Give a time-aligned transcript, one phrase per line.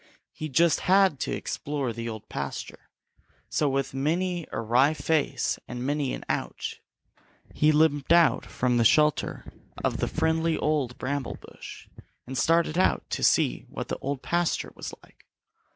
[0.33, 2.89] He just HAD to explore the Old Pasture.
[3.49, 6.81] So with many a wry face and many an "Ouch"
[7.53, 9.53] he limped out from the shelter
[9.83, 11.87] of the friendly old bramble bush
[12.25, 15.27] and started out to see what the Old Pasture was like.